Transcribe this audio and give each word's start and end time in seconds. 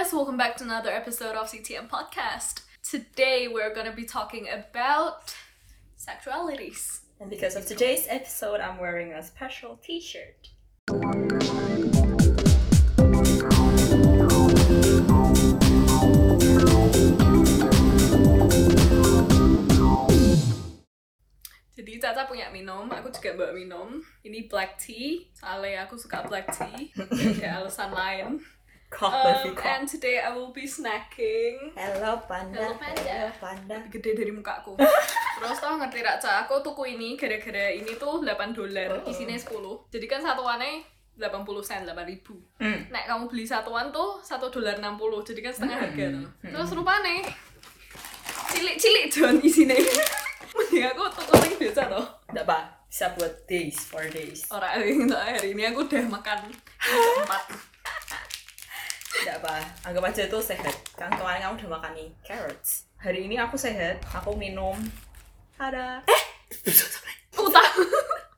guys, 0.00 0.14
welcome 0.14 0.38
back 0.38 0.56
to 0.56 0.64
another 0.64 0.88
episode 0.88 1.36
of 1.36 1.46
CTM 1.52 1.84
Podcast. 1.86 2.64
Today 2.80 3.48
we're 3.52 3.74
gonna 3.74 3.92
be 3.92 4.04
talking 4.04 4.48
about 4.48 5.36
sexualities. 6.00 7.00
And 7.20 7.28
because 7.28 7.54
of 7.54 7.66
today's 7.66 8.06
episode, 8.08 8.60
I'm 8.60 8.78
wearing 8.80 9.12
a 9.12 9.22
special 9.22 9.76
t 9.76 10.00
shirt. 10.00 10.56
Jadi 21.76 22.00
Caca 22.00 22.24
punya 22.24 22.48
minum, 22.48 22.88
aku 22.88 23.12
juga 23.12 23.36
bawa 23.36 23.52
minum. 23.52 24.00
Ini 24.24 24.48
black 24.48 24.80
tea, 24.80 25.28
soalnya 25.36 25.84
aku 25.84 26.00
suka 26.00 26.24
black 26.24 26.48
tea. 26.56 26.88
Ada 26.96 27.48
alasan 27.60 27.92
lain. 27.92 28.40
Kok 28.90 29.06
um, 29.06 29.54
and 29.54 29.86
today 29.86 30.18
I 30.18 30.34
will 30.34 30.50
be 30.50 30.66
snacking. 30.66 31.70
Hello 31.78 32.18
panda. 32.26 32.58
Hello 32.58 32.74
panda. 32.74 33.06
Hello 33.06 33.30
panda. 33.38 33.78
Lebih 33.78 34.02
gede 34.02 34.10
dari 34.18 34.34
mukaku. 34.34 34.74
Terus 35.38 35.62
tau 35.62 35.78
ngerti 35.78 36.02
raksa 36.02 36.42
aku 36.42 36.58
tuku 36.58 36.98
ini 36.98 37.14
gara-gara 37.14 37.70
ini 37.70 37.94
tuh 37.94 38.18
8 38.18 38.50
dolar, 38.50 38.98
oh. 38.98 39.06
isinya 39.06 39.38
10. 39.38 39.46
Jadi 39.94 40.06
kan 40.10 40.18
satuannya 40.18 40.82
80 41.22 41.22
sen, 41.62 41.86
8 41.86 41.94
ribu. 42.02 42.34
Mm. 42.58 42.90
Nek 42.90 43.04
kamu 43.06 43.30
beli 43.30 43.46
satuan 43.46 43.94
tuh 43.94 44.18
1 44.26 44.36
dolar 44.50 44.82
60, 44.82 44.90
jadi 45.22 45.40
kan 45.46 45.52
setengah 45.54 45.76
mm. 45.78 45.84
harga 45.86 46.04
tuh. 46.10 46.26
Mm. 46.26 46.50
Terus 46.50 46.70
rupanya 46.74 47.14
cilik-cilik 48.50 49.06
John 49.06 49.38
isinya. 49.46 49.78
Mending 50.50 50.84
aku 50.90 51.02
tuku 51.14 51.34
yang 51.38 51.54
biasa 51.62 51.82
tuh. 51.86 52.06
Enggak 52.34 52.44
apa, 52.50 52.58
bisa 52.90 53.06
buat 53.14 53.32
days, 53.46 53.78
four 53.86 54.10
days. 54.10 54.50
Orang 54.50 54.82
hari 55.14 55.54
ini 55.54 55.62
aku 55.70 55.86
udah 55.86 56.04
makan 56.10 56.50
4. 56.50 57.69
Tidak 59.20 59.36
apa, 59.44 59.60
anggap 59.84 60.04
aja 60.08 60.22
itu 60.24 60.38
sehat. 60.40 60.74
Kan 60.96 61.12
kemarin 61.12 61.44
kamu 61.44 61.54
udah 61.60 61.70
makan 61.76 61.92
nih 61.92 62.08
carrots. 62.24 62.88
Hari 62.96 63.28
ini 63.28 63.36
aku 63.36 63.60
sehat, 63.60 64.00
aku 64.16 64.32
minum. 64.32 64.80
Ada. 65.60 66.00
Eh, 66.08 66.24
aku 67.36 67.44
tahu. 67.52 67.84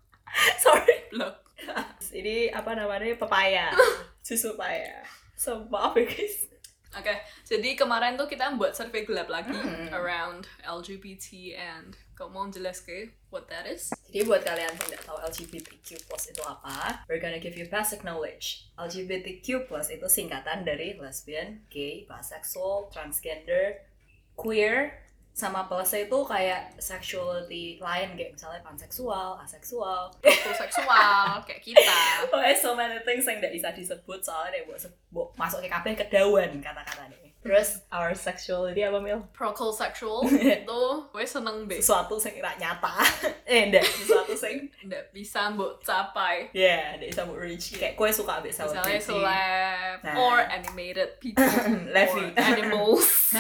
Sorry, 0.66 1.06
loh 1.14 1.42
jadi 2.12 2.50
apa 2.50 2.74
namanya 2.74 3.14
pepaya, 3.14 3.70
susu 4.26 4.54
pepaya. 4.58 5.02
So 5.38 5.66
maaf 5.70 5.94
ya 5.94 6.06
guys. 6.06 6.50
Oke, 6.92 7.08
okay, 7.08 7.16
jadi 7.48 7.72
kemarin 7.72 8.20
tuh 8.20 8.28
kita 8.28 8.52
buat 8.60 8.76
survei 8.76 9.08
gelap 9.08 9.32
lagi 9.32 9.56
mm. 9.56 9.96
around 9.96 10.44
LGBT 10.60 11.56
and 11.56 11.96
kamu 12.12 12.30
mau 12.30 12.46
jelas 12.52 12.84
ke 12.84 13.12
what 13.32 13.48
that 13.48 13.64
is? 13.64 13.88
Jadi 14.12 14.28
buat 14.28 14.44
kalian 14.44 14.68
yang 14.68 14.76
tidak 14.76 15.02
tahu 15.08 15.18
LGBTQ+ 15.24 15.88
itu 16.04 16.42
apa, 16.44 17.02
we're 17.08 17.18
gonna 17.18 17.40
give 17.40 17.56
you 17.56 17.64
basic 17.66 18.04
knowledge. 18.04 18.68
LGBTQ+ 18.76 19.68
itu 19.88 20.06
singkatan 20.08 20.62
dari 20.62 21.00
lesbian, 21.00 21.64
gay, 21.72 22.04
bisexual, 22.04 22.92
transgender, 22.92 23.88
queer, 24.36 25.02
sama 25.32 25.64
plus 25.64 25.96
itu 25.96 26.18
kayak 26.28 26.76
sexuality 26.76 27.80
lain 27.80 28.12
kayak 28.12 28.36
misalnya 28.36 28.60
panseksual, 28.60 29.40
aseksual. 29.40 30.12
Seksual 30.52 31.40
kayak 31.48 31.62
kita. 31.64 32.00
Oh, 32.28 32.44
so 32.52 32.76
many 32.76 33.00
things 33.00 33.24
yang 33.24 33.40
tidak 33.40 33.56
bisa 33.56 33.68
disebut 33.72 34.20
soalnya 34.20 34.60
deh 34.60 34.68
buat 34.68 35.32
masuk 35.40 35.64
ke 35.64 35.72
kabeh 35.72 35.96
kedawan 35.96 36.60
kata-kata 36.60 37.08
deh. 37.08 37.31
Terus 37.42 37.82
our 37.90 38.14
sexuality 38.14 38.86
apa 38.86 39.02
Mil? 39.02 39.26
Procol 39.34 39.74
sexual 39.74 40.22
itu 40.30 40.82
gue 41.10 41.24
seneng 41.26 41.66
deh. 41.66 41.82
Sesuatu 41.82 42.14
yang 42.22 42.34
kira 42.38 42.52
nyata. 42.54 43.02
eh, 43.50 43.66
enggak, 43.66 43.82
sesuatu 43.82 44.32
yang 44.46 44.70
Nggak 44.86 45.04
bisa 45.10 45.50
mbok 45.50 45.82
capai. 45.82 46.54
Ya, 46.54 46.94
yeah, 46.94 47.02
bisa 47.02 47.26
buat 47.26 47.42
reach. 47.42 47.74
Kayak 47.74 47.98
kue 47.98 48.14
suka 48.14 48.38
ambil 48.38 48.54
Misalnya 48.54 48.82
celebrity. 48.86 49.06
celeb 49.10 49.98
Nah. 50.02 50.14
or 50.18 50.38
animated 50.38 51.18
people 51.18 51.42
or 51.94 52.30
animals. 52.38 53.34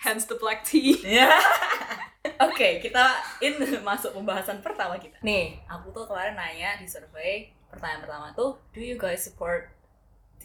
Hence 0.00 0.24
the 0.28 0.36
black 0.40 0.64
tea. 0.64 0.96
Ya. 1.04 1.32
Oke, 2.42 2.80
kita 2.80 3.16
in 3.44 3.56
masuk 3.84 4.16
pembahasan 4.16 4.60
pertama 4.64 4.96
kita. 4.96 5.16
Nih, 5.20 5.60
aku 5.68 5.92
tuh 5.92 6.04
kemarin 6.08 6.36
nanya 6.36 6.76
di 6.80 6.88
survei 6.88 7.56
pertanyaan 7.76 8.00
pertama 8.08 8.26
tuh, 8.32 8.56
do 8.72 8.80
you 8.80 8.96
guys 8.96 9.20
support 9.20 9.68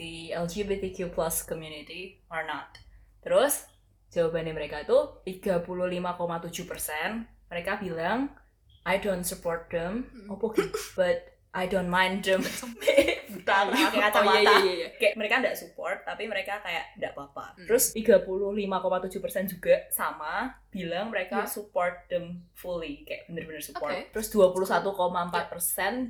the 0.01 0.33
LGBTQ 0.33 1.13
plus 1.13 1.45
community 1.45 2.25
or 2.33 2.41
not? 2.49 2.81
Terus 3.21 3.69
jawabannya 4.09 4.57
mereka 4.57 4.81
itu 4.81 5.21
35,7 5.29 6.65
persen. 6.65 7.29
Mereka 7.53 7.77
bilang 7.77 8.33
I 8.81 8.97
don't 8.97 9.21
support 9.21 9.69
them, 9.69 10.09
opo 10.25 10.49
gitu, 10.57 10.73
but 10.97 11.30
I 11.51 11.67
don't 11.67 11.87
mind 11.87 12.23
them. 12.23 12.39
Buta, 13.31 13.63
pakai 13.63 13.87
Oh 13.87 14.03
kacamata 14.03 14.43
iya 14.43 14.53
iya 14.59 14.73
iya. 14.75 14.87
kayak 14.99 15.15
mereka 15.15 15.39
nggak 15.39 15.55
support 15.55 16.03
tapi 16.03 16.27
mereka 16.27 16.59
kayak 16.59 16.99
nggak 16.99 17.15
apa-apa 17.15 17.55
Hmm. 17.55 17.63
terus 17.63 17.95
35,7% 17.95 18.67
juga 19.49 19.75
sama 19.87 20.51
bilang 20.67 21.07
mereka 21.07 21.43
Iya. 21.43 21.47
support 21.47 22.07
them 22.07 22.43
fully 22.53 23.07
kayak 23.07 23.31
bener-bener 23.31 23.63
support 23.63 23.95
Oke. 23.95 24.11
terus 24.11 24.27
21,4% 24.29 24.91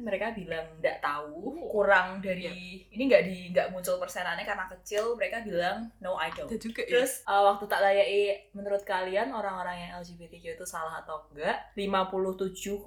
mereka 0.01 0.34
bilang 0.34 0.66
nggak 0.78 0.97
tahu 1.00 1.62
kurang 1.69 2.19
dari 2.19 2.50
ini 2.90 3.03
nggak 3.06 3.24
di 3.24 3.38
nggak 3.50 3.69
muncul 3.69 3.96
persenannya 3.97 4.41
karena 4.41 4.66
kecil 4.68 5.13
mereka 5.13 5.41
bilang 5.41 5.94
no 6.00 6.18
I 6.18 6.34
don't 6.34 6.50
Ada 6.50 6.57
juga 6.57 6.81
ya. 6.84 6.90
Terus 7.00 7.22
uh, 7.24 7.46
waktu 7.47 7.66
tak 7.66 7.81
layai 7.81 8.22
menurut 8.51 8.81
kalian 8.81 9.30
orang-orang 9.30 9.78
yang 9.80 9.91
LGBTQ 10.00 10.57
itu 10.57 10.66
salah 10.66 11.00
atau 11.00 11.22
enggak? 11.30 11.69
57,1% 11.74 12.81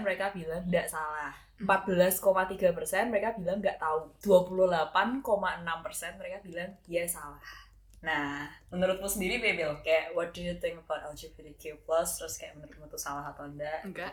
mereka 0.00 0.32
bilang 0.32 0.64
enggak 0.64 0.88
salah. 0.88 1.36
14,3% 1.62 2.58
mereka 3.08 3.34
bilang 3.34 3.58
nggak 3.58 3.78
tahu. 3.78 4.00
28,6% 4.20 6.18
mereka 6.18 6.38
bilang 6.42 6.70
iya 6.84 7.06
salah. 7.06 7.40
Nah, 8.02 8.50
menurutmu 8.66 9.06
sendiri 9.06 9.38
Bebel, 9.38 9.78
kayak 9.80 10.10
what 10.10 10.34
do 10.34 10.42
you 10.42 10.58
think 10.58 10.74
about 10.76 11.06
LGBTQ+, 11.06 11.78
terus 11.86 12.34
kayak 12.34 12.58
menurutmu 12.58 12.90
itu 12.90 12.98
salah 12.98 13.30
atau 13.30 13.46
enggak? 13.46 13.78
Enggak. 13.86 14.10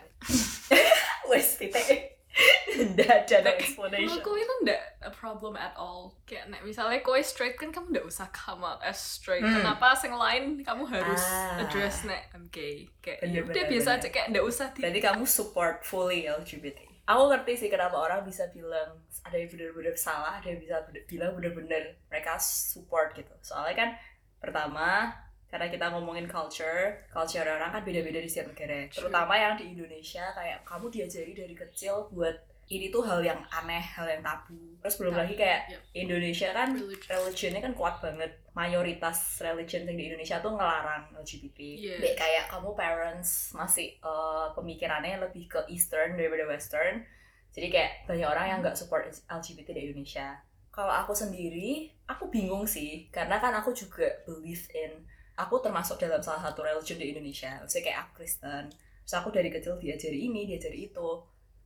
Wes, 1.30 1.58
titik. 1.58 2.22
Enggak 2.70 3.26
ada 3.26 3.58
explanation. 3.58 4.22
gue 4.22 4.38
itu 4.38 4.56
enggak 4.62 4.78
a 5.02 5.10
problem 5.10 5.58
at 5.58 5.74
all. 5.74 6.14
Kayak 6.24 6.54
nek, 6.54 6.62
misalnya 6.62 7.02
kowe 7.02 7.18
straight 7.18 7.58
kan 7.58 7.74
kamu 7.74 7.90
enggak 7.90 8.06
usah 8.06 8.30
come 8.30 8.62
out 8.62 8.78
as 8.86 9.02
straight. 9.02 9.42
Hmm. 9.42 9.58
Kenapa 9.58 9.98
sing 9.98 10.14
lain 10.14 10.62
kamu 10.62 10.86
harus 10.86 11.26
Ah. 11.26 11.66
address 11.66 12.06
nek 12.06 12.30
I'm 12.30 12.46
gay. 12.54 12.86
Kayak 13.02 13.26
Bener, 13.26 13.34
ya 13.34 13.42
udah 13.42 13.54
bener, 13.58 13.70
biasa 13.74 13.90
bener. 13.90 14.00
aja 14.00 14.08
kayak 14.14 14.28
enggak 14.30 14.46
usah 14.46 14.68
di 14.70 14.80
Berarti 14.86 15.02
kamu 15.02 15.24
support 15.26 15.76
fully 15.82 16.30
LGBT. 16.30 16.80
Aku 17.10 17.26
ngerti 17.26 17.66
sih 17.66 17.70
kenapa 17.74 17.98
orang 17.98 18.22
bisa 18.22 18.46
bilang 18.54 19.02
ada 19.26 19.34
yang 19.34 19.50
bener-bener 19.50 19.98
salah, 19.98 20.38
ada 20.38 20.46
yang 20.54 20.62
bisa 20.62 20.86
bilang 21.10 21.34
bener-bener 21.34 21.98
mereka 22.06 22.38
support 22.38 23.18
gitu. 23.18 23.34
Soalnya 23.42 23.74
kan 23.74 23.90
pertama 24.38 25.10
karena 25.50 25.66
kita 25.74 25.90
ngomongin 25.90 26.30
culture, 26.30 27.02
culture 27.10 27.42
orang 27.50 27.74
kan 27.74 27.82
beda-beda 27.82 28.22
di 28.22 28.30
setiap 28.30 28.54
negara. 28.54 28.86
Terutama 28.94 29.34
yang 29.34 29.58
di 29.58 29.74
Indonesia 29.74 30.30
kayak 30.38 30.62
kamu 30.62 30.94
diajari 30.94 31.34
dari 31.34 31.56
kecil 31.58 32.14
buat 32.14 32.38
ini 32.70 32.94
tuh 32.94 33.02
hal 33.02 33.26
yang 33.26 33.42
aneh, 33.50 33.82
hal 33.82 34.06
yang 34.06 34.22
tabu. 34.22 34.78
Terus 34.80 34.96
belum 35.02 35.18
Tabu, 35.18 35.22
lagi 35.26 35.34
kayak 35.34 35.62
yep. 35.74 35.82
Indonesia 35.98 36.50
kan 36.54 36.70
Religion. 36.78 37.10
religionnya 37.10 37.62
kan 37.66 37.74
kuat 37.74 37.96
banget. 37.98 38.32
Mayoritas 38.54 39.42
religion 39.42 39.90
yang 39.90 39.98
di 39.98 40.06
Indonesia 40.14 40.38
tuh 40.38 40.54
ngelarang 40.54 41.10
LGBT. 41.18 41.60
Yeah. 41.82 42.00
Dek, 42.00 42.16
kayak 42.22 42.46
kamu 42.54 42.78
parents 42.78 43.58
masih 43.58 43.98
eh, 43.98 44.48
pemikirannya 44.54 45.18
lebih 45.18 45.50
ke 45.50 45.60
Eastern 45.74 46.14
daripada 46.14 46.46
Western. 46.46 47.02
Jadi 47.50 47.68
kayak 47.74 48.06
banyak 48.06 48.30
orang 48.30 48.46
yang 48.46 48.58
nggak 48.62 48.78
support 48.78 49.10
LGBT 49.26 49.74
di 49.74 49.82
Indonesia. 49.90 50.38
Kalau 50.70 50.94
aku 50.94 51.18
sendiri, 51.18 51.90
aku 52.06 52.30
bingung 52.30 52.70
sih. 52.70 53.10
Karena 53.10 53.42
kan 53.42 53.52
aku 53.58 53.74
juga 53.74 54.06
believe 54.30 54.70
in, 54.78 54.94
aku 55.34 55.58
termasuk 55.58 55.98
dalam 55.98 56.22
salah 56.22 56.46
satu 56.46 56.62
religion 56.62 57.02
di 57.02 57.10
Indonesia. 57.18 57.58
Maksudnya 57.66 57.84
kayak 57.90 58.00
aku 58.06 58.12
Kristen. 58.22 58.70
Terus 58.70 59.16
aku 59.18 59.34
dari 59.34 59.50
kecil 59.50 59.82
diajari 59.82 60.30
ini, 60.30 60.46
diajari 60.46 60.94
itu. 60.94 61.10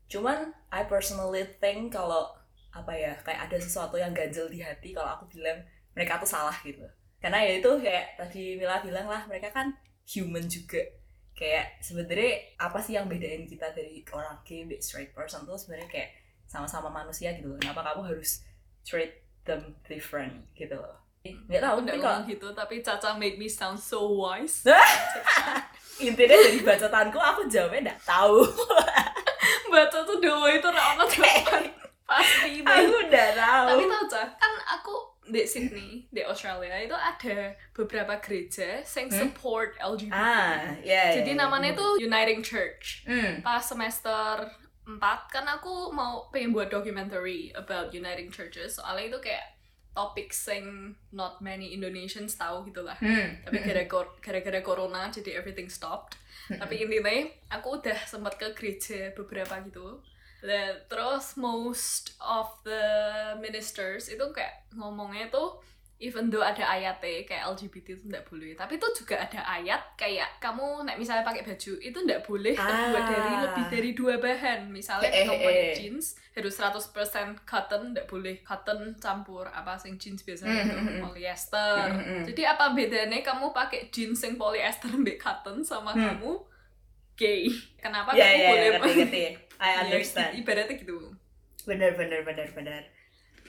Cuman, 0.09 0.53
I 0.69 0.85
personally 0.85 1.45
think 1.59 1.93
kalau 1.93 2.31
apa 2.73 2.89
ya 2.89 3.13
kayak 3.21 3.49
ada 3.49 3.57
sesuatu 3.61 4.01
yang 4.01 4.17
ganjel 4.17 4.49
di 4.49 4.57
hati 4.57 4.97
kalau 4.97 5.13
aku 5.13 5.29
bilang 5.29 5.61
mereka 5.93 6.17
tuh 6.17 6.29
salah 6.29 6.53
gitu. 6.65 6.81
Karena 7.21 7.39
ya 7.45 7.61
itu 7.61 7.69
kayak 7.79 8.17
tadi 8.17 8.57
Mila 8.57 8.81
bilang 8.81 9.05
lah 9.05 9.23
mereka 9.29 9.53
kan 9.53 9.71
human 10.09 10.43
juga. 10.49 10.81
Kayak 11.33 11.81
sebenarnya 11.81 12.57
apa 12.61 12.77
sih 12.81 12.93
yang 12.97 13.09
bedain 13.09 13.45
kita 13.45 13.73
dari 13.73 14.05
orang 14.13 14.37
gay 14.45 14.65
straight 14.81 15.13
person 15.13 15.45
tuh 15.45 15.57
sebenarnya 15.57 15.89
kayak 15.89 16.09
sama-sama 16.49 16.89
manusia 16.89 17.33
gitu 17.37 17.53
loh. 17.53 17.57
Kenapa 17.61 17.93
kamu 17.93 18.01
harus 18.09 18.41
treat 18.85 19.21
them 19.45 19.77
different 19.85 20.45
gitu 20.57 20.77
loh? 20.77 20.97
Nggak 21.23 21.61
tahu 21.63 21.77
enggak 21.85 21.97
kalau 22.03 22.19
gitu 22.27 22.47
tapi 22.51 22.83
Caca 22.83 23.15
made 23.15 23.39
me 23.39 23.47
sound 23.47 23.79
so 23.79 24.17
wise. 24.17 24.65
intinya 26.01 26.33
dari 26.33 26.59
bacotanku 26.65 27.19
aku 27.21 27.45
jawabnya 27.45 27.93
nggak 27.93 28.01
tahu 28.01 28.41
Baca 29.73 29.99
tuh 29.99 30.17
doa 30.17 30.47
itu 30.47 30.63
ora 30.63 30.83
ono 30.93 31.05
jawaban 31.05 31.63
pasti 32.03 32.61
deh. 32.61 32.69
aku 32.69 32.93
udah 33.01 33.29
tahu 33.33 33.65
Tapi 33.65 33.83
tau 33.87 34.03
Cak, 34.07 34.27
kan 34.35 34.53
aku 34.69 34.93
di 35.23 35.41
Sydney, 35.43 36.03
di 36.07 36.19
Australia 36.21 36.75
itu 36.77 36.91
ada 36.91 37.37
beberapa 37.71 38.19
gereja 38.19 38.83
yang 38.83 39.07
Hmm? 39.07 39.17
support 39.17 39.71
LGBT. 39.77 40.11
ah 40.11 40.67
ya 40.79 41.15
Jadi 41.15 41.33
namanya 41.33 41.71
tuh 41.73 41.95
Uniting 41.97 42.39
Church. 42.39 43.01
hmm. 43.03 43.39
Pas 43.39 43.63
semester 43.63 44.45
4 44.83 44.99
kan 45.25 45.47
aku 45.47 45.89
mau 45.89 46.27
pengen 46.27 46.51
buat 46.51 46.67
documentary 46.67 47.55
about 47.55 47.89
Uniting 47.89 48.27
Churches 48.27 48.75
soalnya 48.75 49.09
itu 49.09 49.19
kayak 49.23 49.52
topik 49.93 50.33
sing 50.33 50.97
not 51.13 51.39
many 51.39 51.71
Indonesians 51.73 52.33
tahu 52.33 52.65
gitu 52.67 52.81
lah. 52.81 52.97
Hmm. 52.97 53.39
tapi 53.45 53.61
gara-gara 53.61 54.09
gara-gara 54.19 54.59
corona 54.65 55.09
jadi 55.13 55.37
everything 55.37 55.69
stopped. 55.69 56.17
Tapi 56.49 56.83
intinya 56.83 57.29
aku 57.53 57.79
udah 57.79 57.97
sempat 58.03 58.35
ke 58.35 58.51
gereja 58.57 59.13
beberapa 59.15 59.61
gitu. 59.63 60.01
Lah, 60.43 60.75
terus 60.91 61.39
most 61.39 62.19
of 62.19 62.51
the 62.67 62.83
ministers 63.39 64.11
itu 64.11 64.27
kayak 64.35 64.67
ngomongnya 64.75 65.31
tuh 65.31 65.63
even 66.03 66.27
though 66.27 66.43
ada 66.43 66.59
ayatnya 66.59 67.23
kayak 67.23 67.47
LGBT 67.47 67.95
itu 67.95 68.03
nggak 68.05 68.27
boleh 68.27 68.51
tapi 68.53 68.75
itu 68.75 68.87
juga 68.93 69.15
ada 69.17 69.39
ayat 69.49 69.79
kayak 69.95 70.27
kamu 70.37 70.83
nek 70.83 70.99
misalnya 70.99 71.23
pakai 71.23 71.41
baju 71.41 71.73
itu 71.79 71.97
nggak 71.97 72.21
boleh 72.21 72.51
terbuat 72.59 72.99
Ah. 72.99 73.07
dari 73.07 73.31
lebih 73.39 73.63
dari 73.71 73.89
dua 73.93 74.15
bahan 74.17 74.67
misalnya 74.67 75.07
Eh, 75.07 75.23
kamu 75.23 75.39
pakai 75.39 75.65
eh. 75.65 75.73
jeans 75.73 76.05
harus 76.33 76.53
100% 76.53 76.91
cotton 77.43 77.93
nggak 77.93 78.05
boleh 78.05 78.35
cotton 78.41 78.79
campur 78.97 79.47
apa 79.47 79.79
sing 79.79 79.95
jeans 79.95 80.21
biasanya 80.21 80.51
Hmm, 80.53 80.67
itu 80.67 80.77
hmm, 80.77 80.99
polyester 81.01 81.87
Hmm, 81.87 82.03
hmm, 82.03 82.23
jadi 82.27 82.41
apa 82.51 82.65
bedanya 82.71 83.19
kamu 83.19 83.49
pakai 83.51 83.87
jeans 83.87 84.19
yang 84.19 84.35
polyester 84.35 84.91
mbak 84.91 85.17
cotton 85.17 85.63
sama 85.63 85.93
Hmm. 85.93 86.19
kamu 86.19 86.31
gay 87.13 87.45
kenapa 87.77 88.11
Ya 88.11 88.25
kamu 88.25 88.35
ya 88.35 88.49
boleh 88.49 88.67
ngerti 88.73 88.91
ngerti. 88.99 89.23
I 89.55 89.69
Ya, 89.73 89.79
understand. 89.81 90.31
ibaratnya 90.35 90.75
gitu 90.75 90.97
Bener 91.63 91.95
bener 91.95 92.19
bener 92.21 92.49
bener. 92.51 92.81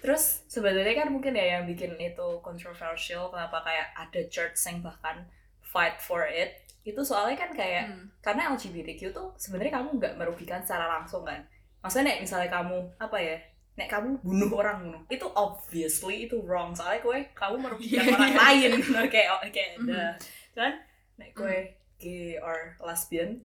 Terus 0.04 0.44
sebenarnya 0.46 0.94
kan 0.94 1.08
mungkin 1.08 1.32
ya 1.32 1.56
yang 1.56 1.64
bikin 1.64 1.96
itu 1.96 2.28
controversial 2.38 3.32
kenapa 3.32 3.64
kayak 3.64 3.88
ada 3.96 4.20
church 4.28 4.60
yang 4.62 4.84
bahkan 4.84 5.24
fight 5.64 5.96
for 5.98 6.22
it 6.22 6.52
itu 6.84 7.00
soalnya 7.00 7.40
kan 7.40 7.50
kayak 7.50 7.88
Hmm. 7.88 8.12
karena 8.20 8.52
LGBTQ 8.52 9.00
tuh 9.10 9.32
sebenarnya 9.34 9.80
kamu 9.80 9.96
nggak 9.96 10.14
merugikan 10.14 10.60
secara 10.60 10.84
langsung 10.92 11.24
kan. 11.24 11.40
Maksudnya 11.80 12.12
nek 12.12 12.20
misalnya 12.20 12.52
kamu 12.52 12.76
apa 12.96 13.16
ya 13.16 13.36
nek 13.74 13.88
kamu 13.88 14.08
bunuh 14.20 14.50
orang 14.54 14.76
bunuh 14.82 15.02
itu 15.08 15.26
obviously 15.34 16.28
itu 16.28 16.36
wrong 16.38 16.70
soalnya 16.70 17.00
kue 17.00 17.24
kamu 17.32 17.56
merugikan 17.58 18.04
Iya. 18.06 18.12
orang 18.12 18.34
lain 18.36 18.70
oke 18.78 19.22
oke 19.42 19.64
Mhm. 19.80 19.88
dah 19.88 20.12
cuman 20.54 20.72
nek 21.16 21.30
kue 21.32 21.56
gay 21.96 22.38
or 22.38 22.76
lesbian 22.78 23.40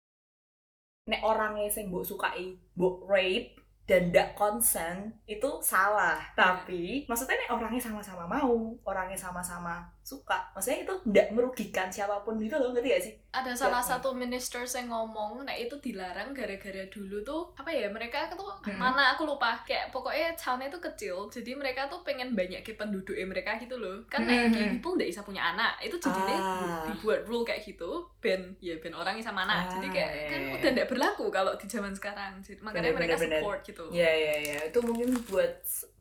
nek 1.06 1.24
orangnya 1.24 1.72
sing 1.72 1.88
mbok 1.88 2.04
sukai 2.04 2.60
mbok 2.76 3.08
rape 3.08 3.56
dan 3.88 4.12
ndak 4.12 4.36
konsen 4.36 5.16
itu 5.24 5.48
salah. 5.64 6.20
Tapi 6.36 7.08
maksudnya 7.08 7.40
nek 7.40 7.56
orangnya 7.56 7.80
sama-sama 7.80 8.28
mau 8.28 8.76
orangnya 8.84 9.16
sama-sama 9.16 9.80
suka. 10.08 10.38
Maksudnya 10.52 10.78
itu 10.82 10.94
ndak 11.04 11.28
merugikan 11.30 11.88
siapa 11.88 12.24
pun 12.24 12.40
gitu 12.40 12.56
loh 12.56 12.72
ngerti 12.72 12.88
gak 12.88 13.04
sih? 13.04 13.14
Ada 13.28 13.52
salah 13.52 13.82
satu 13.82 14.10
minister 14.12 14.64
yang 14.64 14.88
ngomong 14.88 15.44
nah 15.44 15.52
itu 15.52 15.76
dilarang 15.76 16.32
gara-gara 16.32 16.88
dulu 16.88 17.20
tuh 17.20 17.52
apa 17.54 17.68
ya 17.68 17.92
mereka 17.92 18.32
tuh 18.32 18.48
Hmm. 18.64 18.80
mana 18.80 19.12
aku 19.12 19.22
lupa. 19.22 19.60
Kayak 19.62 19.90
pokoknya 19.90 20.32
townnya 20.34 20.68
tuh 20.68 20.80
kecil 20.80 21.28
jadi 21.28 21.52
mereka 21.52 21.84
tuh 21.86 22.00
pengen 22.00 22.32
banyak 22.32 22.62
ke 22.62 22.72
penduduknya 22.72 23.28
mereka 23.28 23.60
gitu 23.60 23.76
loh. 23.76 24.00
Kan 24.08 24.24
Hmm. 24.24 24.48
gay 24.48 24.72
people 24.72 24.96
nggak 24.96 25.10
bisa 25.10 25.20
punya 25.20 25.52
anak. 25.52 25.76
Itu 25.78 26.00
jadinya 26.00 26.36
Ah. 26.38 26.82
dibuat 26.88 27.28
rule 27.28 27.44
kayak 27.44 27.62
gitu 27.62 28.08
ben 28.18 28.56
ya 28.58 28.78
ben 28.80 28.94
orang 28.94 29.20
sama 29.20 29.44
anak. 29.44 29.66
Ah, 29.66 29.70
jadi 29.76 29.88
kayak 29.90 30.10
iya, 30.10 30.26
kan 30.26 30.40
udah 30.56 30.70
nggak 30.72 30.88
berlaku 30.88 31.26
kalau 31.28 31.52
di 31.54 31.66
zaman 31.66 31.92
sekarang. 31.92 32.38
Jadi 32.40 32.62
makanya 32.62 32.94
Bener, 32.94 32.96
mereka 32.96 33.14
bener, 33.14 33.26
bener. 33.28 33.40
support 33.42 33.60
gitu. 33.66 33.84
Ya 33.90 34.08
ya 34.08 34.34
ya 34.40 34.58
itu 34.64 34.78
mungkin 34.80 35.08
buat 35.26 35.52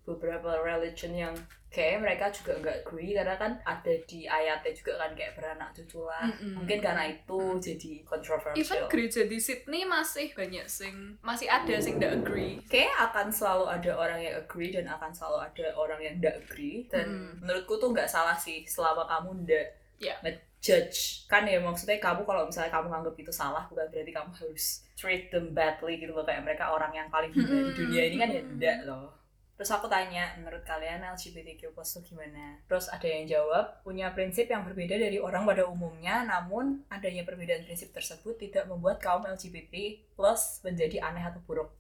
beberapa 0.08 0.56
religion 0.58 1.12
yang 1.12 1.36
kayak 1.68 2.00
mereka 2.00 2.32
juga 2.32 2.56
nggak 2.58 2.78
agree 2.82 3.12
karena 3.12 3.36
kan 3.36 3.52
ada 3.62 3.94
di 4.08 4.24
ayatnya 4.24 4.72
juga 4.72 4.96
kan 4.98 5.12
kayak 5.12 5.36
beranak 5.36 5.76
cucu 5.76 6.00
lah 6.02 6.24
Mm-mm. 6.24 6.56
mungkin 6.56 6.80
karena 6.80 7.04
itu 7.06 7.40
jadi 7.60 7.92
even 7.92 8.08
controversial 8.08 8.88
gereja 8.88 9.22
di 9.24 9.36
Sydney 9.38 9.84
masih 9.84 10.32
banyak 10.32 10.64
sing 10.66 10.96
masih 11.20 11.46
ada 11.46 11.76
sing 11.78 12.00
nggak 12.00 12.24
agree 12.24 12.56
kayak 12.66 12.96
akan 13.04 13.28
selalu 13.28 13.68
ada 13.68 13.92
orang 13.94 14.18
yang 14.18 14.36
agree 14.38 14.72
dan 14.72 14.88
akan 14.88 15.12
selalu 15.12 15.44
ada 15.44 15.66
orang 15.76 16.00
yang 16.00 16.16
tidak 16.18 16.36
agree 16.42 16.88
dan 16.88 17.06
Hmm. 17.06 17.36
menurutku 17.44 17.76
tuh 17.76 17.92
nggak 17.92 18.08
salah 18.08 18.34
sih 18.34 18.64
selama 18.64 19.04
kamu 19.06 19.44
ndak 19.44 19.68
Ya. 19.98 20.14
judge 20.58 21.26
kan 21.26 21.42
ya 21.44 21.58
maksudnya 21.58 21.98
kamu 21.98 22.22
kalau 22.22 22.46
misalnya 22.46 22.70
kamu 22.70 22.88
nganggap 22.88 23.16
itu 23.18 23.34
salah 23.34 23.66
bukan 23.66 23.86
berarti 23.90 24.10
kamu 24.10 24.30
harus 24.32 24.66
treat 24.94 25.30
them 25.30 25.54
badly 25.54 25.98
gitu 25.98 26.14
loh 26.14 26.22
kayak 26.22 26.42
mereka 26.42 26.70
orang 26.70 26.90
yang 26.92 27.10
paling 27.10 27.30
hina 27.30 27.50
di 27.50 27.62
Hmm. 27.66 27.76
dunia 27.76 28.04
ini 28.06 28.16
kan 28.16 28.30
ya 28.30 28.42
enggak 28.42 28.78
loh 28.86 29.10
terus 29.58 29.74
aku 29.74 29.90
tanya 29.90 30.38
menurut 30.38 30.62
kalian 30.62 31.02
LGBTQ 31.02 31.74
plus 31.74 31.98
itu 31.98 32.14
gimana? 32.14 32.62
Terus 32.70 32.88
ada 32.94 33.04
yang 33.10 33.26
jawab 33.26 33.82
punya 33.82 34.14
prinsip 34.14 34.46
yang 34.46 34.62
berbeda 34.62 34.96
dari 34.96 35.18
orang 35.18 35.44
pada 35.50 35.66
umumnya 35.66 36.22
namun 36.24 36.86
adanya 36.94 37.26
perbedaan 37.26 37.66
prinsip 37.66 37.90
tersebut 37.90 38.38
tidak 38.38 38.70
membuat 38.70 39.02
kaum 39.02 39.26
LGBT 39.26 40.06
plus 40.14 40.62
menjadi 40.62 41.02
aneh 41.02 41.26
atau 41.26 41.42
buruk. 41.42 41.74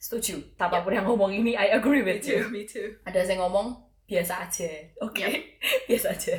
Setuju 0.00 0.56
apa 0.56 0.80
pun 0.80 0.96
yang 0.96 1.04
ngomong 1.04 1.28
ini 1.28 1.52
I 1.60 1.76
agree 1.76 2.00
me 2.00 2.16
with 2.16 2.24
you. 2.24 2.40
too 2.40 2.48
me 2.48 2.64
too. 2.64 2.96
Ada 3.04 3.28
yang 3.28 3.44
ngomong 3.44 3.76
biasa 4.08 4.48
aja. 4.48 4.70
Oke 5.04 5.22
Yep. 5.22 5.32
biasa 5.92 6.08
aja. 6.16 6.34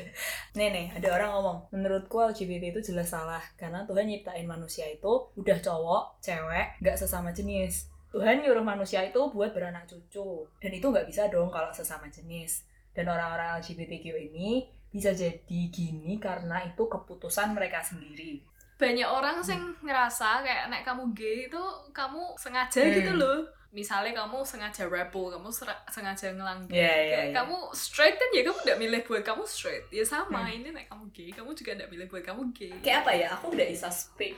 Nih 0.58 0.74
nih 0.74 0.86
ada 0.98 1.14
orang 1.14 1.30
ngomong 1.38 1.58
menurutku 1.70 2.18
LGBT 2.20 2.74
itu 2.74 2.92
jelas 2.92 3.14
salah 3.14 3.46
karena 3.54 3.86
Tuhan 3.86 4.10
nyiptain 4.10 4.50
manusia 4.50 4.90
itu 4.90 5.30
udah 5.38 5.62
cowok 5.62 6.20
cewek 6.26 6.82
nggak 6.82 6.98
sesama 6.98 7.30
jenis 7.30 7.91
Tuhan 8.12 8.40
nyuruh 8.40 8.62
manusia 8.62 9.00
itu 9.02 9.22
buat 9.30 9.52
beranak 9.52 9.88
cucu 9.88 10.44
dan 10.60 10.72
itu 10.72 10.84
nggak 10.84 11.08
bisa 11.08 11.28
dong 11.28 11.48
kalau 11.48 11.72
sesama 11.72 12.06
jenis 12.08 12.64
dan 12.92 13.08
orang-orang 13.08 13.58
LGBTQ 13.58 14.06
ini 14.28 14.68
bisa 14.88 15.12
jadi 15.12 15.60
gini 15.72 16.20
karena 16.20 16.60
itu 16.62 16.84
keputusan 16.86 17.56
mereka 17.56 17.80
sendiri 17.80 18.44
banyak 18.76 19.06
orang 19.06 19.40
sing 19.40 19.62
ngerasa 19.80 20.42
kayak 20.42 20.68
nek 20.68 20.84
kamu 20.84 21.14
gay 21.14 21.48
itu 21.48 21.64
kamu 21.92 22.36
sengaja 22.36 22.82
Hmm. 22.82 22.92
gitu 22.92 23.14
loh 23.14 23.40
misalnya 23.72 24.12
kamu 24.18 24.44
sengaja 24.44 24.84
rebel 24.84 25.32
kamu 25.32 25.48
sengaja 25.88 26.28
ngelanggar 26.36 26.76
iya, 26.76 26.92
Kayak 27.08 27.24
iya. 27.24 27.36
kamu 27.40 27.58
straight 27.72 28.20
kan 28.20 28.28
ya 28.36 28.42
kamu 28.44 28.58
tidak 28.68 28.80
milih 28.84 29.02
buat 29.08 29.24
kamu 29.24 29.44
straight 29.48 29.86
ya 29.88 30.04
sama 30.04 30.44
Hmm. 30.44 30.56
ini 30.60 30.70
nek 30.76 30.92
kamu 30.92 31.04
gay 31.16 31.30
kamu 31.32 31.50
juga 31.56 31.72
tidak 31.72 31.90
milih 31.90 32.08
buat 32.12 32.24
kamu 32.26 32.42
gay 32.52 32.74
kayak 32.84 32.98
apa 33.08 33.12
ya 33.16 33.28
aku 33.32 33.46
udah 33.56 33.68
bisa 33.70 33.88
speak 33.88 34.36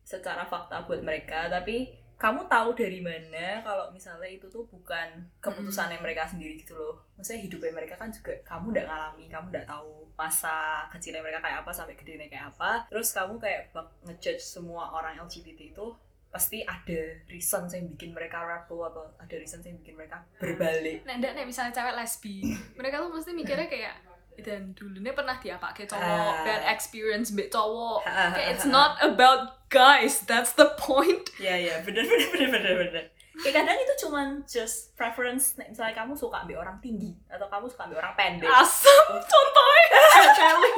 secara 0.00 0.48
fakta 0.48 0.88
buat 0.88 1.04
mereka 1.04 1.52
tapi 1.52 1.92
kamu 2.20 2.44
tahu 2.46 2.76
dari 2.76 3.00
mana 3.00 3.64
kalau 3.64 3.88
misalnya 3.88 4.28
itu 4.28 4.44
tuh 4.46 4.68
bukan 4.68 5.08
keputusannya 5.40 5.96
mereka 6.04 6.28
sendiri 6.28 6.60
gitu 6.60 6.76
loh. 6.76 7.00
Maksudnya 7.16 7.40
hidupnya 7.48 7.72
mereka 7.72 7.96
kan 7.96 8.12
juga 8.12 8.36
kamu 8.44 8.76
udah 8.76 8.84
ngalami 8.84 9.24
kamu 9.26 9.46
udah 9.48 9.64
tahu 9.64 10.04
masa 10.14 10.84
kecilnya 10.92 11.24
mereka 11.24 11.40
kayak 11.40 11.64
apa 11.64 11.72
sampai 11.72 11.96
gedenya 11.96 12.28
kayak 12.28 12.52
apa. 12.52 12.84
Terus 12.92 13.08
kamu 13.16 13.40
kayak 13.40 13.72
ngejudge 14.04 14.44
semua 14.44 14.92
orang 14.92 15.16
LGBT 15.16 15.72
itu 15.72 15.86
pasti 16.30 16.62
ada 16.62 17.00
reason 17.26 17.66
yang 17.66 17.90
bikin 17.90 18.14
mereka 18.14 18.38
rebel 18.38 18.86
atau 18.86 19.02
ada 19.18 19.34
reason 19.34 19.64
yang 19.64 19.80
bikin 19.80 19.96
mereka 19.96 20.20
berbalik. 20.38 21.02
Nek 21.08 21.24
ndak 21.24 21.32
nek 21.34 21.48
misalnya 21.48 21.72
cewek 21.72 21.96
lesbi 21.96 22.52
mereka 22.76 23.00
tuh 23.00 23.10
mesti 23.10 23.32
mikirnya 23.32 23.66
kayak 23.66 23.96
dan 24.40 24.72
dulunya 24.72 25.12
pernah 25.12 25.36
diapake 25.36 25.84
cowok 25.84 26.00
Ah. 26.00 26.44
bad 26.48 26.62
experience 26.72 27.28
mbak 27.32 27.48
cowok. 27.48 28.04
Kayak 28.06 28.56
it's 28.56 28.64
not 28.64 28.96
about 29.00 29.59
guys 29.70 30.26
that's 30.26 30.52
the 30.58 30.74
point. 30.76 31.30
Ya 31.38 31.54
ya 31.56 31.80
bener 31.86 32.04
bener 32.04 32.28
bener 32.34 32.48
bener 32.50 32.74
bener. 32.84 33.04
Kayak 33.40 33.64
kadang 33.64 33.78
itu 33.80 33.94
cuman 34.04 34.28
just 34.44 34.92
preference. 34.98 35.56
Misalnya 35.56 35.94
kamu 35.96 36.12
suka 36.12 36.44
ambil 36.44 36.60
orang 36.60 36.76
tinggi 36.82 37.16
atau 37.30 37.46
kamu 37.48 37.70
suka 37.70 37.88
ambil 37.88 38.02
orang 38.04 38.12
pendek. 38.18 38.50
asam 38.50 39.06
contohnya. 39.16 40.02
Kelly 40.38 40.72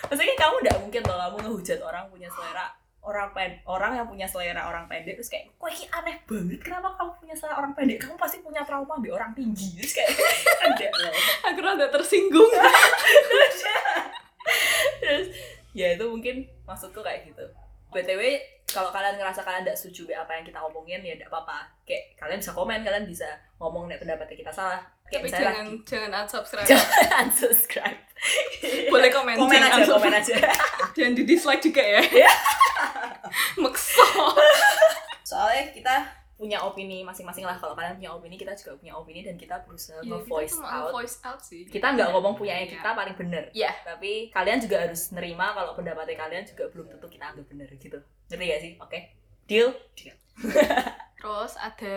Maksudnya 0.00 0.36
kamu 0.38 0.54
nggak 0.64 0.78
mungkin 0.80 1.02
loh 1.04 1.18
kamu 1.18 1.36
ngehujat 1.44 1.78
orang 1.84 2.08
punya 2.08 2.30
selera 2.32 2.66
orang 3.00 3.32
pen 3.32 3.56
orang 3.64 3.96
yang 3.96 4.06
punya 4.08 4.28
selera 4.28 4.68
orang 4.68 4.84
pendek 4.84 5.16
terus 5.16 5.32
kayak 5.32 5.48
kok 5.56 5.72
ini 5.72 5.88
aneh 5.88 6.16
banget 6.28 6.60
kenapa 6.60 6.92
kamu 7.00 7.10
punya 7.16 7.34
selera 7.36 7.54
orang 7.60 7.72
pendek? 7.76 7.98
Kamu 8.00 8.16
pasti 8.16 8.38
punya 8.44 8.60
trauma 8.64 8.96
ambil 8.96 9.16
orang 9.16 9.32
tinggi. 9.36 9.76
Terus 9.80 9.92
kayak 9.96 10.10
ada 10.68 10.86
aku 11.48 11.58
rada 11.60 11.86
tersinggung. 11.88 12.48
Terus 15.00 15.26
ya 15.72 15.94
itu 15.96 16.04
mungkin 16.08 16.48
maksudku 16.70 17.02
kayak 17.02 17.26
gitu. 17.26 17.42
Btw 17.90 18.38
kalau 18.70 18.94
kalian 18.94 19.18
ngerasa 19.18 19.42
kalian 19.42 19.66
tidak 19.66 19.74
setuju 19.74 20.14
apa 20.14 20.30
yang 20.38 20.46
kita 20.46 20.62
omongin 20.62 21.02
ya 21.02 21.18
tidak 21.18 21.34
apa-apa. 21.34 21.66
Kayak 21.82 22.14
kalian 22.14 22.38
bisa 22.38 22.54
komen 22.54 22.86
kalian 22.86 23.04
bisa 23.10 23.26
ngomong 23.58 23.90
nih 23.90 23.98
pendapatnya 23.98 24.36
kita 24.38 24.52
salah. 24.54 24.78
Kayak 25.10 25.26
tapi 25.26 25.28
jangan 25.34 25.66
jangan 25.82 26.10
unsubscribe. 26.22 26.66
Jangan 26.70 27.26
unsubscribe. 27.26 28.00
Boleh 28.94 29.10
komen 29.10 29.34
komen 29.34 29.58
aja 29.58 29.82
unsubscribe. 29.82 29.98
komen 29.98 30.12
aja. 30.14 30.36
Jangan 30.96 31.12
di 31.18 31.22
dislike 31.26 31.62
juga 31.66 31.82
ya. 31.82 32.02
Maksa. 33.62 34.06
Soalnya 35.26 35.74
kita 35.74 35.94
punya 36.40 36.56
opini 36.64 37.04
masing-masing 37.04 37.44
lah. 37.44 37.60
Kalau 37.60 37.76
kalian 37.76 38.00
punya 38.00 38.10
opini 38.16 38.40
kita 38.40 38.56
juga 38.56 38.80
punya 38.80 38.96
opini 38.96 39.20
dan 39.20 39.36
kita 39.36 39.60
berusaha 39.68 40.00
ya, 40.00 40.16
nge-voice 40.16 40.56
kita 40.56 40.64
cuma 40.64 40.72
out. 40.72 40.92
voice 40.96 41.16
out 41.20 41.40
sih. 41.44 41.68
Kita 41.68 41.92
nggak 41.92 42.08
ngomong 42.16 42.32
punyanya 42.32 42.64
Iya. 42.64 42.72
kita 42.80 42.88
paling 42.96 43.14
bener. 43.20 43.44
Iya. 43.52 43.72
tapi 43.84 44.32
kalian 44.32 44.56
juga 44.56 44.76
harus 44.88 45.12
nerima 45.12 45.52
kalau 45.52 45.76
pendapatnya 45.76 46.16
kalian 46.16 46.44
juga 46.48 46.64
belum 46.72 46.86
tentu 46.96 47.06
kita 47.12 47.24
anggap 47.36 47.46
bener 47.52 47.68
gitu. 47.76 47.98
Ngerti 48.32 48.44
gak 48.48 48.60
sih? 48.64 48.72
Oke. 48.80 48.98
Deal? 49.44 49.68
Deal. 49.92 50.16
Terus 51.20 51.52
ada 51.60 51.96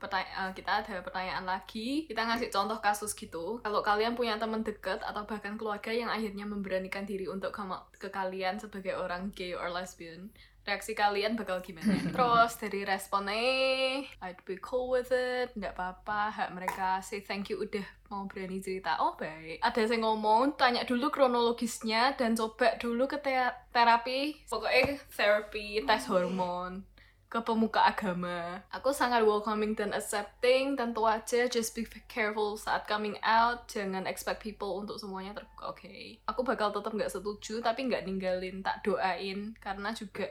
pertanyaan 0.00 0.56
kita 0.56 0.80
ada 0.80 1.04
pertanyaan 1.04 1.44
lagi. 1.44 2.08
Kita 2.08 2.24
ngasih 2.24 2.48
contoh 2.48 2.80
kasus 2.80 3.12
gitu. 3.12 3.60
Kalau 3.60 3.84
kalian 3.84 4.16
punya 4.16 4.40
teman 4.40 4.64
dekat 4.64 5.04
atau 5.04 5.28
bahkan 5.28 5.60
keluarga 5.60 5.92
yang 5.92 6.08
akhirnya 6.08 6.48
memberanikan 6.48 7.04
diri 7.04 7.28
untuk 7.28 7.52
ke 8.00 8.08
kalian 8.08 8.56
sebagai 8.56 8.96
orang 8.96 9.28
gay 9.36 9.52
or 9.52 9.68
lesbian, 9.68 10.32
reaksi 10.66 10.92
kalian 10.98 11.38
bakal 11.38 11.62
gimana? 11.62 11.94
Terus 12.14 12.52
dari 12.58 12.82
responnya 12.82 14.02
I'd 14.20 14.42
be 14.42 14.58
cool 14.58 14.90
with 14.90 15.14
it 15.14 15.54
nggak 15.54 15.78
apa-apa. 15.78 16.34
Hak 16.34 16.50
mereka 16.52 16.98
say 17.00 17.22
thank 17.22 17.48
you 17.48 17.62
udah 17.62 17.86
mau 18.10 18.26
berani 18.26 18.58
cerita. 18.58 18.98
Oh 18.98 19.14
baik. 19.14 19.62
Ada 19.62 19.86
yang 19.86 20.02
ngomong 20.02 20.58
tanya 20.58 20.82
dulu 20.82 21.08
kronologisnya 21.14 22.18
dan 22.18 22.34
coba 22.34 22.74
dulu 22.76 23.06
ke 23.06 23.22
te- 23.22 23.56
terapi. 23.70 24.42
Pokoknya 24.50 24.98
terapi 25.14 25.86
tes 25.86 26.04
hormon 26.10 26.82
ke 27.26 27.42
pemuka 27.42 27.82
agama. 27.82 28.62
Aku 28.70 28.94
sangat 28.94 29.26
welcoming 29.26 29.74
dan 29.74 29.90
accepting, 29.90 30.78
tentu 30.78 31.02
aja 31.02 31.50
just 31.50 31.74
be 31.74 31.82
careful 32.06 32.54
saat 32.54 32.86
coming 32.86 33.18
out, 33.26 33.66
jangan 33.66 34.06
expect 34.06 34.38
people 34.38 34.78
untuk 34.78 34.96
semuanya 34.96 35.34
terbuka, 35.34 35.74
oke? 35.74 36.22
Aku 36.30 36.46
bakal 36.46 36.70
tetap 36.70 36.94
nggak 36.94 37.10
setuju, 37.10 37.58
tapi 37.60 37.90
nggak 37.90 38.06
ninggalin, 38.06 38.62
tak 38.62 38.86
doain, 38.86 39.58
karena 39.58 39.90
juga 39.90 40.30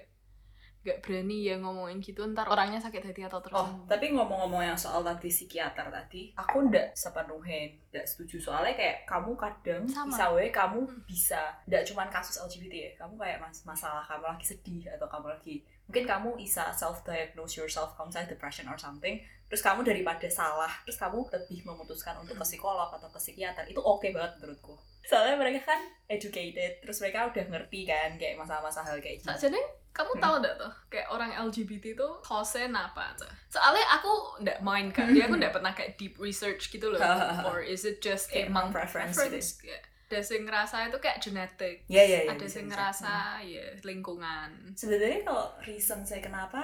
nggak 0.85 1.01
berani 1.01 1.41
ya 1.41 1.57
ngomongin 1.57 1.97
gitu, 1.97 2.21
ntar 2.29 2.45
orangnya 2.45 2.77
sakit 2.77 3.01
hati 3.01 3.25
atau 3.25 3.41
terus. 3.41 3.57
Oh, 3.57 3.81
tapi 3.89 4.13
ngomong-ngomong 4.13 4.61
yang 4.61 4.77
soal 4.77 5.01
tadi 5.01 5.27
psikiater 5.27 5.89
tadi, 5.89 6.29
aku 6.37 6.69
ndak 6.69 6.93
sepenuhnya 6.93 7.73
ndak 7.89 8.05
setuju 8.05 8.37
soalnya 8.37 8.77
kayak 8.77 9.01
kamu 9.03 9.33
kadang 9.33 9.81
Sama. 9.89 10.13
bisa 10.13 10.25
we 10.29 10.53
kamu 10.53 10.79
Hmm. 10.85 11.01
bisa 11.03 11.41
ndak 11.65 11.81
cuman 11.83 12.05
kasus 12.07 12.37
LGBT 12.37 12.73
ya, 12.77 12.91
kamu 12.95 13.17
kayak 13.17 13.41
mas 13.41 13.65
masalah 13.65 14.05
kamu 14.05 14.29
lagi 14.29 14.45
sedih 14.45 14.85
atau 14.93 15.09
kamu 15.09 15.33
lagi 15.33 15.55
mungkin 15.85 16.05
kamu 16.05 16.29
bisa 16.35 16.69
self 16.69 17.01
diagnose 17.01 17.57
yourself 17.57 17.93
kamu 17.93 18.09
misalnya 18.09 18.29
depression 18.29 18.65
or 18.65 18.77
something, 18.77 19.17
terus 19.45 19.61
kamu 19.61 19.81
daripada 19.81 20.25
salah, 20.27 20.69
terus 20.81 20.97
kamu 20.97 21.25
lebih 21.29 21.61
memutuskan 21.61 22.17
untuk 22.17 22.37
ke 22.37 22.45
psikolog 22.45 22.89
atau 22.89 23.09
ke 23.09 23.17
psikiater 23.17 23.65
itu 23.65 23.81
oke 23.81 24.05
banget 24.09 24.37
menurutku. 24.37 24.73
Soalnya 25.05 25.37
mereka 25.37 25.61
kan 25.69 25.81
educated, 26.09 26.81
terus 26.81 26.97
mereka 26.97 27.29
udah 27.29 27.45
ngerti 27.45 27.85
kan 27.85 28.17
kayak 28.17 28.33
masalah-masalah 28.35 28.85
hal 28.89 28.97
kayak 28.97 29.21
gitu. 29.21 29.29
jadi 29.45 29.61
kamu 29.95 30.11
Hmm. 30.11 30.21
tahu 30.21 30.35
nggak 30.37 30.55
tuh 30.57 30.71
kayak 30.85 31.07
orang 31.07 31.31
LGBT 31.31 31.95
itu 31.95 32.07
cause 32.19 32.59
apa 32.59 33.01
aja? 33.07 33.27
Soalnya 33.47 33.87
aku 33.89 34.11
nggak 34.43 34.59
main 34.59 34.91
kan, 34.91 35.07
dia 35.09 35.25
aku 35.25 35.39
nggak 35.39 35.55
pernah 35.55 35.71
kayak 35.71 35.95
deep 35.95 36.19
research 36.19 36.67
gitu 36.67 36.91
loh. 36.91 36.99
or 37.47 37.63
is 37.63 37.81
it 37.81 38.03
just 38.03 38.27
kayak 38.27 38.51
Emang 38.51 38.69
preference 38.69 39.15
preference? 39.15 39.63
Ya. 39.63 39.79
Ada 40.05 40.21
yang 40.29 40.45
ngerasa 40.45 40.75
itu 40.85 40.99
kayak 41.01 41.17
genetik, 41.17 41.77
Iya, 41.89 42.03
iya, 42.05 42.19
iya, 42.23 42.31
ada 42.31 42.45
bisa. 42.45 42.61
ngerasa 42.61 43.13
ya 43.41 43.65
lingkungan. 43.81 44.49
sebenarnya 44.71 45.23
kalau 45.23 45.49
reason 45.61 46.05
saya 46.05 46.21
kenapa 46.21 46.61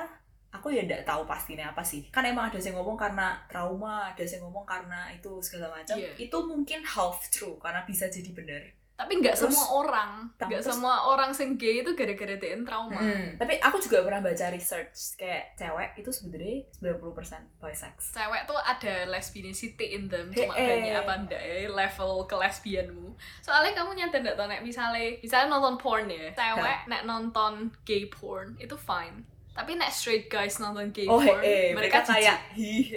aku 0.52 0.70
ya 0.70 0.84
nggak 0.84 1.02
tahu 1.02 1.24
pastinya 1.24 1.72
apa 1.72 1.80
sih 1.82 2.06
kan 2.10 2.22
emang 2.22 2.48
ada 2.48 2.60
yang 2.60 2.76
ngomong 2.76 2.96
karena 2.96 3.40
trauma 3.48 4.06
ada 4.06 4.20
yang 4.22 4.44
ngomong 4.44 4.62
karena 4.64 5.08
itu 5.10 5.40
segala 5.40 5.72
macam 5.74 5.96
Iya. 5.96 6.12
itu 6.20 6.38
mungkin 6.44 6.84
half 6.84 7.24
true 7.30 7.56
karena 7.58 7.82
bisa 7.82 8.06
jadi 8.06 8.30
benar 8.30 8.62
Tapi 9.02 9.18
nggak 9.18 9.34
semua 9.34 9.66
orang, 9.74 10.12
nggak 10.38 10.62
semua 10.62 10.96
orang 11.10 11.34
sing 11.34 11.58
gay 11.58 11.82
itu 11.82 11.98
gara-gara 11.98 12.38
dia 12.38 12.54
trauma. 12.62 13.02
Hmm, 13.02 13.34
tapi 13.34 13.58
aku 13.58 13.82
juga 13.82 14.06
pernah 14.06 14.22
baca 14.22 14.46
research 14.54 15.18
kayak 15.18 15.58
cewek 15.58 15.98
itu 15.98 16.14
sebenarnya 16.14 16.70
90% 16.78 17.58
bisex 17.58 18.14
Cewek 18.14 18.46
tuh 18.46 18.60
ada 18.62 19.10
lesbianicity 19.10 19.98
in 19.98 20.06
them, 20.06 20.30
cuma 20.30 20.54
eh. 20.54 20.62
kayaknya 20.62 21.02
apa 21.02 21.14
enggak 21.18 21.42
ya 21.42 21.66
level 21.68 22.30
kelesbianmu. 22.30 23.10
Soalnya 23.42 23.74
kamu 23.74 23.90
nyadar 23.98 24.22
nggak 24.22 24.38
tuh 24.38 24.46
nek 24.46 24.62
misalnya, 24.62 25.18
misalnya 25.18 25.48
nonton 25.50 25.76
porn 25.82 26.06
ya, 26.06 26.30
cewek 26.32 26.80
nek 26.86 27.02
nonton 27.04 27.74
gay 27.82 28.06
porn 28.06 28.54
itu 28.62 28.78
fine. 28.78 29.26
Tapi 29.52 29.76
nek 29.76 29.90
straight 29.90 30.30
guys 30.30 30.62
nonton 30.62 30.94
gay 30.94 31.10
oh 31.10 31.18
porn, 31.18 31.42
eh, 31.42 31.74
mereka, 31.74 32.06
mereka 32.06 32.14
kayak 32.14 32.38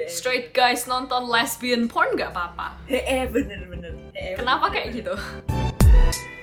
straight 0.07 0.53
guys 0.53 0.85
nonton 0.85 1.25
lesbian 1.27 1.89
porn 1.89 2.13
nggak 2.13 2.31
apa-apa. 2.31 2.77
eh 2.87 3.25
bener 3.25 3.65
bener 3.67 3.93
Eh, 4.15 4.39
Kenapa 4.39 4.71
bener, 4.71 4.75
kayak 4.79 4.89
bener. 4.95 4.99
gitu? 5.03 5.15
you 5.95 6.34